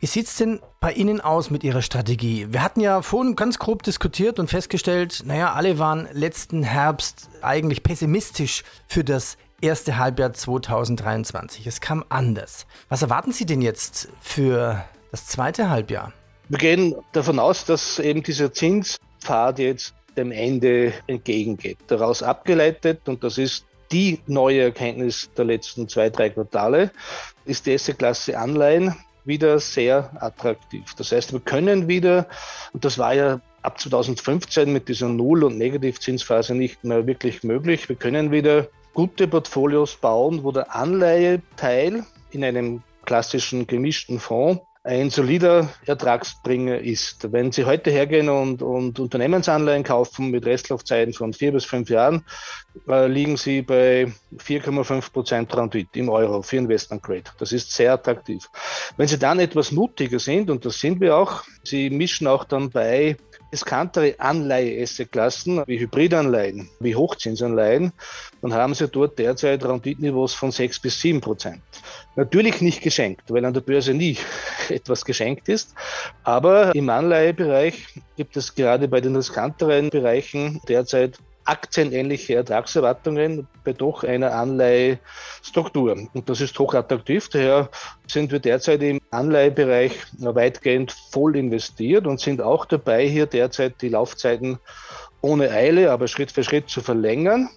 Wie 0.00 0.06
sieht 0.06 0.28
es 0.28 0.36
denn 0.36 0.60
bei 0.80 0.92
Ihnen 0.92 1.20
aus 1.20 1.50
mit 1.50 1.64
Ihrer 1.64 1.82
Strategie? 1.82 2.46
Wir 2.50 2.62
hatten 2.62 2.80
ja 2.80 3.02
vorhin 3.02 3.34
ganz 3.34 3.58
grob 3.58 3.82
diskutiert 3.82 4.38
und 4.38 4.48
festgestellt, 4.48 5.24
naja, 5.26 5.52
alle 5.54 5.80
waren 5.80 6.08
letzten 6.12 6.62
Herbst 6.62 7.28
eigentlich 7.42 7.82
pessimistisch 7.82 8.62
für 8.86 9.02
das 9.02 9.36
erste 9.60 9.98
Halbjahr 9.98 10.32
2023. 10.32 11.66
Es 11.66 11.80
kam 11.80 12.04
anders. 12.08 12.66
Was 12.88 13.02
erwarten 13.02 13.32
Sie 13.32 13.44
denn 13.44 13.60
jetzt 13.60 14.08
für 14.20 14.84
das 15.10 15.26
zweite 15.26 15.68
Halbjahr? 15.68 16.12
Wir 16.48 16.58
gehen 16.58 16.94
davon 17.12 17.40
aus, 17.40 17.64
dass 17.64 17.98
eben 17.98 18.22
dieser 18.22 18.52
Zinspfad 18.52 19.58
jetzt 19.58 19.94
dem 20.16 20.30
Ende 20.30 20.92
entgegengeht. 21.06 21.78
Daraus 21.88 22.22
abgeleitet, 22.22 23.08
und 23.08 23.24
das 23.24 23.36
ist 23.36 23.64
die 23.92 24.20
neue 24.26 24.62
Erkenntnis 24.62 25.30
der 25.36 25.44
letzten 25.44 25.88
zwei, 25.88 26.10
drei 26.10 26.30
Quartale, 26.30 26.90
ist 27.44 27.66
die 27.66 27.72
erste 27.72 27.94
Klasse 27.94 28.38
Anleihen 28.38 28.94
wieder 29.24 29.58
sehr 29.58 30.10
attraktiv. 30.20 30.94
Das 30.96 31.12
heißt, 31.12 31.32
wir 31.32 31.40
können 31.40 31.88
wieder, 31.88 32.26
und 32.72 32.84
das 32.84 32.98
war 32.98 33.14
ja 33.14 33.40
ab 33.62 33.78
2015 33.78 34.72
mit 34.72 34.88
dieser 34.88 35.08
Null- 35.08 35.44
und 35.44 35.58
Negativzinsphase 35.58 36.54
nicht 36.54 36.84
mehr 36.84 37.06
wirklich 37.06 37.42
möglich, 37.42 37.88
wir 37.88 37.96
können 37.96 38.32
wieder 38.32 38.68
gute 38.94 39.28
Portfolios 39.28 39.96
bauen, 39.96 40.42
wo 40.42 40.50
der 40.50 40.74
Anleiheteil 40.74 42.04
in 42.30 42.44
einem 42.44 42.82
klassischen 43.04 43.66
gemischten 43.66 44.18
Fonds 44.18 44.62
ein 44.84 45.10
solider 45.10 45.68
Ertragsbringer 45.84 46.78
ist. 46.78 47.30
Wenn 47.30 47.52
Sie 47.52 47.66
heute 47.66 47.90
hergehen 47.90 48.30
und, 48.30 48.62
und 48.62 48.98
Unternehmensanleihen 48.98 49.84
kaufen 49.84 50.30
mit 50.30 50.46
Restlaufzeiten 50.46 51.12
von 51.12 51.34
vier 51.34 51.52
bis 51.52 51.66
fünf 51.66 51.90
Jahren, 51.90 52.24
äh, 52.88 53.06
liegen 53.06 53.36
Sie 53.36 53.62
bei 53.62 54.12
4,5 54.36 55.12
Prozent 55.12 55.56
Rendite 55.56 55.98
im 55.98 56.08
Euro 56.08 56.42
für 56.42 56.56
Investment 56.56 57.02
Grade. 57.02 57.24
Das 57.38 57.52
ist 57.52 57.72
sehr 57.72 57.92
attraktiv. 57.92 58.48
Wenn 58.96 59.08
Sie 59.08 59.18
dann 59.18 59.40
etwas 59.40 59.72
mutiger 59.72 60.18
sind, 60.18 60.50
und 60.50 60.64
das 60.64 60.78
sind 60.78 61.00
wir 61.00 61.16
auch, 61.16 61.44
Sie 61.64 61.90
mischen 61.90 62.26
auch 62.26 62.44
dann 62.44 62.70
bei 62.70 63.16
riskantere 63.52 64.14
Anleihe-Asset-Klassen 64.18 65.62
wie 65.66 65.80
Hybridanleihen, 65.80 66.68
wie 66.80 66.94
Hochzinsanleihen, 66.94 67.92
dann 68.42 68.52
haben 68.52 68.74
sie 68.74 68.88
dort 68.88 69.18
derzeit 69.18 69.64
Renditniveaus 69.64 70.34
von 70.34 70.50
6 70.50 70.80
bis 70.80 71.00
7 71.00 71.20
Prozent. 71.20 71.62
Natürlich 72.16 72.60
nicht 72.60 72.82
geschenkt, 72.82 73.30
weil 73.30 73.44
an 73.44 73.54
der 73.54 73.60
Börse 73.60 73.94
nie 73.94 74.18
etwas 74.68 75.04
geschenkt 75.04 75.48
ist. 75.48 75.74
Aber 76.24 76.74
im 76.74 76.90
Anleihebereich 76.90 77.86
gibt 78.16 78.36
es 78.36 78.54
gerade 78.54 78.88
bei 78.88 79.00
den 79.00 79.16
riskanteren 79.16 79.90
Bereichen 79.90 80.60
derzeit 80.68 81.18
aktienähnliche 81.48 82.34
Ertragserwartungen 82.34 83.46
bei 83.64 83.72
doch 83.72 84.04
einer 84.04 84.34
Anleihestruktur. 84.34 85.96
Und 86.12 86.28
das 86.28 86.40
ist 86.40 86.58
hochattraktiv. 86.58 87.28
Daher 87.30 87.70
sind 88.06 88.30
wir 88.30 88.38
derzeit 88.38 88.82
im 88.82 89.00
Anleihebereich 89.10 89.92
weitgehend 90.18 90.94
voll 91.10 91.36
investiert 91.36 92.06
und 92.06 92.20
sind 92.20 92.42
auch 92.42 92.66
dabei, 92.66 93.08
hier 93.08 93.26
derzeit 93.26 93.80
die 93.80 93.88
Laufzeiten 93.88 94.58
ohne 95.22 95.50
Eile, 95.50 95.90
aber 95.90 96.06
Schritt 96.06 96.30
für 96.30 96.44
Schritt 96.44 96.68
zu 96.68 96.80
verlängern. 96.80 97.48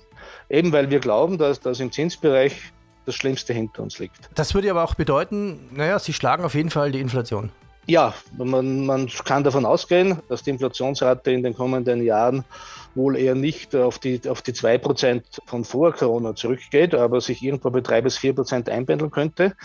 Eben 0.50 0.71
weil 0.71 0.89
wir 0.89 1.00
glauben, 1.00 1.38
dass 1.38 1.60
das 1.60 1.79
im 1.79 1.91
Zinsbereich 1.91 2.74
das 3.05 3.15
Schlimmste 3.15 3.53
hinter 3.53 3.83
uns 3.83 4.00
liegt. 4.00 4.29
Das 4.36 4.53
würde 4.53 4.69
aber 4.71 4.83
auch 4.83 4.95
bedeuten, 4.95 5.69
naja, 5.71 6.00
Sie 6.00 6.13
schlagen 6.13 6.43
auf 6.43 6.53
jeden 6.53 6.69
Fall 6.69 6.91
die 6.91 7.00
Inflation. 7.00 7.51
Ja, 7.88 8.13
man, 8.38 8.85
man 8.85 9.07
kann 9.25 9.43
davon 9.43 9.65
ausgehen, 9.65 10.19
dass 10.29 10.43
die 10.43 10.51
Inflationsrate 10.51 11.31
in 11.31 11.43
den 11.43 11.55
kommenden 11.55 12.03
Jahren 12.03 12.45
wohl 12.93 13.17
eher 13.17 13.35
nicht 13.35 13.75
auf 13.75 14.00
die, 14.00 14.21
auf 14.29 14.41
die 14.41 14.53
2% 14.53 15.23
von 15.45 15.63
vor 15.63 15.93
Corona 15.93 16.35
zurückgeht, 16.35 16.93
aber 16.93 17.21
sich 17.21 17.41
irgendwo 17.41 17.69
bei 17.69 17.81
3 17.81 18.01
bis 18.01 18.17
4% 18.19 18.69
einpendeln 18.69 19.11
könnte. 19.11 19.55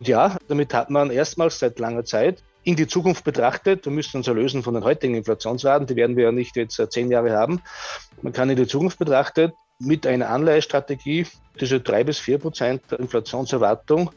Ja, 0.00 0.36
damit 0.48 0.72
hat 0.72 0.90
man 0.90 1.10
erstmals 1.10 1.58
seit 1.58 1.78
langer 1.78 2.04
Zeit 2.04 2.42
in 2.62 2.76
die 2.76 2.86
Zukunft 2.86 3.24
betrachtet, 3.24 3.84
wir 3.84 3.92
müssen 3.92 4.18
uns 4.18 4.28
erlösen 4.28 4.62
von 4.62 4.74
den 4.74 4.84
heutigen 4.84 5.14
Inflationsraten, 5.14 5.86
die 5.86 5.96
werden 5.96 6.16
wir 6.16 6.24
ja 6.24 6.32
nicht 6.32 6.56
jetzt 6.56 6.80
zehn 6.90 7.10
Jahre 7.10 7.32
haben. 7.32 7.60
Man 8.22 8.32
kann 8.32 8.48
in 8.48 8.56
die 8.56 8.66
Zukunft 8.66 8.98
betrachtet 8.98 9.52
mit 9.78 10.06
einer 10.06 10.30
Anleihestrategie 10.30 11.26
diese 11.60 11.80
drei 11.80 12.04
bis 12.04 12.18
vier 12.18 12.38
Prozent 12.38 12.90
Inflationserwartung 12.92 14.10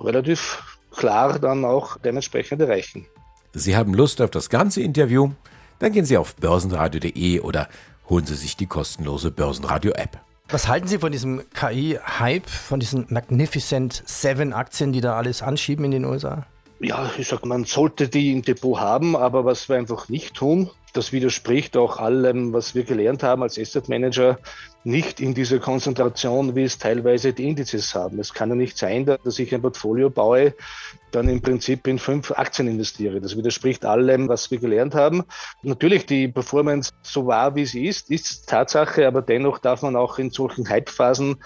relativ 0.00 0.73
klar 0.96 1.38
dann 1.38 1.64
auch 1.64 1.98
dementsprechend 1.98 2.60
erreichen. 2.60 3.06
Sie 3.52 3.76
haben 3.76 3.94
Lust 3.94 4.20
auf 4.20 4.30
das 4.30 4.50
ganze 4.50 4.82
Interview? 4.82 5.30
Dann 5.78 5.92
gehen 5.92 6.04
Sie 6.04 6.16
auf 6.16 6.34
börsenradio.de 6.36 7.40
oder 7.40 7.68
holen 8.08 8.26
Sie 8.26 8.34
sich 8.34 8.56
die 8.56 8.66
kostenlose 8.66 9.30
Börsenradio-App. 9.30 10.18
Was 10.48 10.68
halten 10.68 10.88
Sie 10.88 10.98
von 10.98 11.10
diesem 11.10 11.42
KI-Hype, 11.54 12.48
von 12.48 12.78
diesen 12.78 13.06
Magnificent 13.08 14.02
Seven 14.06 14.52
Aktien, 14.52 14.92
die 14.92 15.00
da 15.00 15.16
alles 15.16 15.42
anschieben 15.42 15.84
in 15.86 15.90
den 15.92 16.04
USA? 16.04 16.46
Ja, 16.80 17.10
ich 17.16 17.28
sage, 17.28 17.46
man 17.48 17.64
sollte 17.64 18.08
die 18.08 18.32
im 18.32 18.42
Depot 18.42 18.78
haben, 18.78 19.16
aber 19.16 19.44
was 19.44 19.68
wir 19.68 19.76
einfach 19.76 20.08
nicht 20.08 20.34
tun, 20.34 20.70
das 20.94 21.12
widerspricht 21.12 21.76
auch 21.76 21.98
allem, 21.98 22.52
was 22.52 22.74
wir 22.74 22.84
gelernt 22.84 23.24
haben 23.24 23.42
als 23.42 23.58
Asset 23.58 23.88
Manager, 23.88 24.38
nicht 24.84 25.18
in 25.20 25.34
dieser 25.34 25.58
Konzentration, 25.58 26.54
wie 26.54 26.62
es 26.62 26.78
teilweise 26.78 27.32
die 27.32 27.48
Indizes 27.48 27.94
haben. 27.96 28.20
Es 28.20 28.32
kann 28.32 28.50
ja 28.50 28.54
nicht 28.54 28.78
sein, 28.78 29.04
dass 29.04 29.38
ich 29.40 29.52
ein 29.52 29.60
Portfolio 29.60 30.08
baue, 30.08 30.54
dann 31.10 31.28
im 31.28 31.42
Prinzip 31.42 31.88
in 31.88 31.98
fünf 31.98 32.30
Aktien 32.30 32.68
investiere. 32.68 33.20
Das 33.20 33.36
widerspricht 33.36 33.84
allem, 33.84 34.28
was 34.28 34.52
wir 34.52 34.58
gelernt 34.58 34.94
haben. 34.94 35.24
Natürlich, 35.62 36.06
die 36.06 36.28
Performance 36.28 36.92
so 37.02 37.26
wahr, 37.26 37.56
wie 37.56 37.66
sie 37.66 37.86
ist, 37.86 38.10
ist 38.10 38.48
Tatsache, 38.48 39.06
aber 39.06 39.20
dennoch 39.20 39.58
darf 39.58 39.82
man 39.82 39.96
auch 39.96 40.18
in 40.18 40.30
solchen 40.30 40.68
Hypephasen 40.70 41.42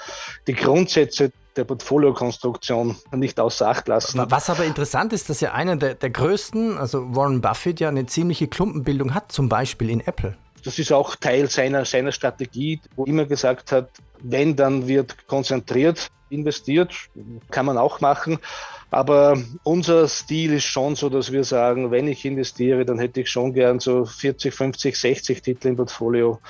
die 0.47 0.55
Grundsätze 0.55 1.33
der 1.59 1.65
Portfoliokonstruktion 1.65 2.97
nicht 3.15 3.39
außer 3.39 3.69
Acht 3.69 3.89
lassen. 3.89 4.25
Was 4.31 4.49
aber 4.49 4.65
interessant 4.65 5.13
ist, 5.13 5.29
dass 5.29 5.41
ja 5.41 5.53
einer 5.53 5.77
der, 5.77 5.95
der 5.95 6.11
größten, 6.11 6.79
also 6.79 7.15
Warren 7.15 7.41
Buffett, 7.41 7.81
ja 7.81 7.89
eine 7.89 8.07
ziemliche 8.07 8.49
Klumpenbildung 8.49 9.15
hat, 9.15 9.33
zum 9.33 9.49
Beispiel 9.49 9.91
in 9.91 10.01
Apple. 10.01 10.37
Das 10.65 10.79
ist 10.79 10.93
auch 10.93 11.17
Teil 11.17 11.49
seiner, 11.49 11.85
seiner 11.85 12.13
Strategie, 12.13 12.81
wo 12.97 13.05
immer 13.05 13.25
gesagt 13.27 13.73
hat, 13.73 13.91
wenn, 14.21 14.57
dann 14.57 14.89
wird 14.89 15.27
konzentriert 15.27 16.11
investiert, 16.31 16.95
kann 17.51 17.67
man 17.67 17.79
auch 17.79 18.01
machen. 18.01 18.39
Aber 18.91 19.37
unser 19.65 20.09
Stil 20.09 20.55
ist 20.55 20.65
schon 20.65 20.97
so, 20.97 21.09
dass 21.09 21.31
wir 21.31 21.45
sagen, 21.45 21.91
wenn 21.91 22.09
ich 22.09 22.25
investiere, 22.25 22.85
dann 22.85 22.99
hätte 22.99 23.21
ich 23.21 23.31
schon 23.31 23.53
gern 23.53 23.81
so 23.81 24.05
40, 24.05 24.55
50, 24.55 24.97
60 24.97 25.43
Titel 25.43 25.69
im 25.69 25.77
Portfolio 25.77 26.41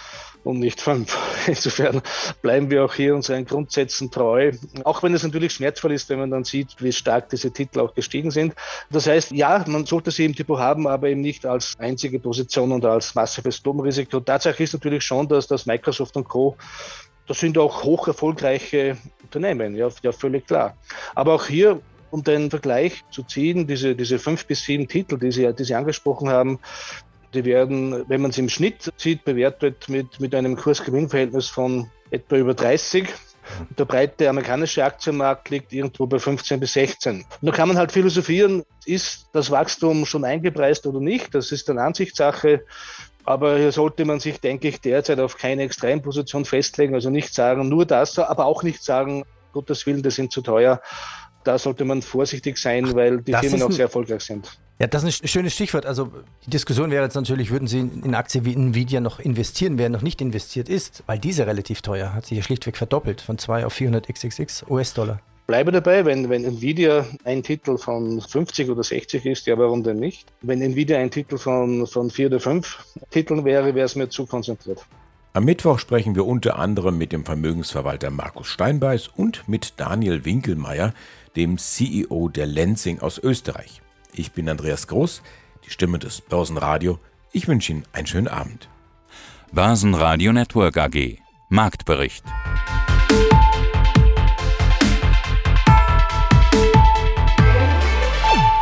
und 0.44 0.60
nicht 0.60 0.80
fünf. 0.80 1.18
Insofern 1.46 2.00
bleiben 2.40 2.70
wir 2.70 2.84
auch 2.84 2.94
hier 2.94 3.14
unseren 3.14 3.44
Grundsätzen 3.44 4.10
treu. 4.10 4.52
Auch 4.84 5.02
wenn 5.02 5.14
es 5.14 5.24
natürlich 5.24 5.52
schmerzvoll 5.52 5.92
ist, 5.92 6.08
wenn 6.10 6.20
man 6.20 6.30
dann 6.30 6.44
sieht, 6.44 6.76
wie 6.78 6.92
stark 6.92 7.28
diese 7.28 7.52
Titel 7.52 7.80
auch 7.80 7.94
gestiegen 7.94 8.30
sind. 8.30 8.54
Das 8.90 9.08
heißt, 9.08 9.32
ja, 9.32 9.64
man 9.66 9.84
sollte 9.84 10.12
sie 10.12 10.24
im 10.24 10.34
Depot 10.34 10.58
haben, 10.58 10.86
aber 10.86 11.08
eben 11.08 11.20
nicht 11.20 11.44
als 11.44 11.74
einzige 11.78 12.20
Position 12.20 12.70
und 12.70 12.84
als 12.84 13.16
massives 13.16 13.62
Domrisiko. 13.62 14.20
Tatsache 14.20 14.62
ist 14.62 14.74
natürlich 14.74 15.02
schon, 15.02 15.26
dass 15.26 15.48
das 15.48 15.66
Microsoft 15.66 16.16
und 16.16 16.28
Co 16.28 16.56
das 17.26 17.40
sind 17.40 17.58
auch 17.58 17.84
hoch 17.84 18.08
erfolgreiche 18.08 18.96
Unternehmen, 19.22 19.76
ja, 19.76 19.88
ja, 20.02 20.12
völlig 20.12 20.46
klar. 20.46 20.78
Aber 21.14 21.34
auch 21.34 21.44
hier, 21.44 21.80
um 22.10 22.22
den 22.22 22.50
Vergleich 22.50 23.04
zu 23.10 23.22
ziehen, 23.22 23.66
diese, 23.66 23.94
diese 23.94 24.18
fünf 24.18 24.46
bis 24.46 24.62
sieben 24.62 24.88
Titel, 24.88 25.18
die 25.18 25.30
Sie, 25.30 25.52
die 25.52 25.64
Sie 25.64 25.74
angesprochen 25.74 26.28
haben, 26.28 26.58
die 27.34 27.44
werden, 27.44 28.04
wenn 28.08 28.22
man 28.22 28.30
es 28.30 28.38
im 28.38 28.48
Schnitt 28.48 28.92
sieht, 28.96 29.24
bewertet 29.24 29.88
mit, 29.88 30.18
mit 30.20 30.34
einem 30.34 30.56
Kursgewinnverhältnis 30.56 31.48
von 31.48 31.90
etwa 32.10 32.36
über 32.36 32.54
30. 32.54 33.08
Der 33.78 33.84
breite 33.84 34.28
amerikanische 34.28 34.84
Aktienmarkt 34.84 35.48
liegt 35.50 35.72
irgendwo 35.72 36.06
bei 36.06 36.18
15 36.18 36.60
bis 36.60 36.74
16. 36.74 37.16
Und 37.16 37.26
da 37.40 37.50
kann 37.50 37.68
man 37.68 37.78
halt 37.78 37.92
philosophieren, 37.92 38.64
ist 38.84 39.28
das 39.32 39.50
Wachstum 39.50 40.04
schon 40.04 40.24
eingepreist 40.24 40.86
oder 40.86 41.00
nicht? 41.00 41.34
Das 41.34 41.52
ist 41.52 41.68
eine 41.70 41.82
Ansichtssache. 41.82 42.64
Aber 43.24 43.58
hier 43.58 43.72
sollte 43.72 44.04
man 44.04 44.20
sich, 44.20 44.40
denke 44.40 44.68
ich, 44.68 44.80
derzeit 44.80 45.20
auf 45.20 45.36
keine 45.36 45.62
Extremposition 45.62 46.44
festlegen. 46.44 46.94
Also 46.94 47.10
nicht 47.10 47.34
sagen, 47.34 47.68
nur 47.68 47.84
das, 47.84 48.18
aber 48.18 48.46
auch 48.46 48.62
nicht 48.62 48.82
sagen, 48.82 49.24
Gottes 49.52 49.86
Willen, 49.86 50.02
das 50.02 50.14
sind 50.14 50.32
zu 50.32 50.40
teuer. 50.40 50.80
Da 51.48 51.58
sollte 51.58 51.86
man 51.86 52.02
vorsichtig 52.02 52.58
sein, 52.58 52.94
weil 52.94 53.22
die 53.22 53.32
Firmen 53.32 53.62
auch 53.62 53.72
sehr 53.72 53.86
erfolgreich 53.86 54.20
sind. 54.20 54.58
Ja, 54.78 54.86
das 54.86 55.02
ist 55.02 55.24
ein 55.24 55.28
schönes 55.28 55.54
Stichwort. 55.54 55.86
Also 55.86 56.12
die 56.44 56.50
Diskussion 56.50 56.90
wäre 56.90 57.04
jetzt 57.04 57.14
natürlich, 57.14 57.50
würden 57.50 57.66
Sie 57.66 57.78
in 57.78 58.14
Aktien 58.14 58.44
wie 58.44 58.52
Nvidia 58.52 59.00
noch 59.00 59.18
investieren, 59.18 59.78
wer 59.78 59.88
noch 59.88 60.02
nicht 60.02 60.20
investiert 60.20 60.68
ist, 60.68 61.02
weil 61.06 61.18
diese 61.18 61.46
relativ 61.46 61.80
teuer, 61.80 62.12
hat 62.12 62.26
sich 62.26 62.36
ja 62.36 62.44
schlichtweg 62.44 62.76
verdoppelt 62.76 63.22
von 63.22 63.38
2 63.38 63.64
auf 63.64 63.72
400 63.72 64.08
XXX 64.12 64.66
US-Dollar 64.68 65.22
bleibe 65.46 65.72
dabei, 65.72 66.04
wenn, 66.04 66.28
wenn 66.28 66.44
Nvidia 66.44 67.06
ein 67.24 67.42
Titel 67.42 67.78
von 67.78 68.20
50 68.20 68.68
oder 68.68 68.82
60 68.82 69.24
ist, 69.24 69.46
ja, 69.46 69.56
warum 69.56 69.82
denn 69.82 69.98
nicht? 69.98 70.30
Wenn 70.42 70.60
Nvidia 70.60 70.98
ein 70.98 71.10
Titel 71.10 71.38
von, 71.38 71.86
von 71.86 72.10
vier 72.10 72.26
oder 72.26 72.38
fünf 72.38 72.84
Titeln 73.10 73.46
wäre, 73.46 73.74
wäre 73.74 73.86
es 73.86 73.96
mir 73.96 74.10
zu 74.10 74.26
konzentriert. 74.26 74.84
Am 75.32 75.44
Mittwoch 75.44 75.78
sprechen 75.78 76.16
wir 76.16 76.26
unter 76.26 76.58
anderem 76.58 76.98
mit 76.98 77.12
dem 77.12 77.24
Vermögensverwalter 77.24 78.10
Markus 78.10 78.48
Steinbeiß 78.48 79.08
und 79.08 79.48
mit 79.48 79.74
Daniel 79.76 80.24
Winkelmeier, 80.24 80.94
dem 81.38 81.56
CEO 81.56 82.28
der 82.28 82.46
Lenzing 82.46 82.98
aus 82.98 83.18
Österreich. 83.18 83.80
Ich 84.12 84.32
bin 84.32 84.48
Andreas 84.48 84.88
Groß, 84.88 85.22
die 85.64 85.70
Stimme 85.70 86.00
des 86.00 86.20
Börsenradio. 86.20 86.98
Ich 87.30 87.46
wünsche 87.46 87.70
Ihnen 87.70 87.84
einen 87.92 88.08
schönen 88.08 88.26
Abend. 88.26 88.68
Börsenradio 89.52 90.32
Network 90.32 90.76
AG 90.76 91.18
Marktbericht. 91.48 92.24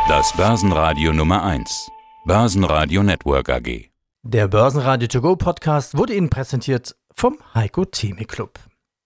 Das 0.07 0.37
Börsenradio 0.37 1.13
Nummer 1.13 1.43
1. 1.43 1.89
Börsenradio 2.25 3.01
Network 3.01 3.49
AG. 3.49 3.89
Der 4.21 4.47
Börsenradio 4.47 5.07
To 5.07 5.21
Go 5.21 5.35
Podcast 5.35 5.97
wurde 5.97 6.13
Ihnen 6.13 6.29
präsentiert 6.29 6.95
vom 7.11 7.39
Heiko 7.55 7.85
Theme 7.85 8.25
Club. 8.25 8.59